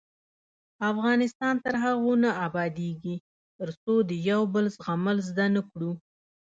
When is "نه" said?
2.23-2.31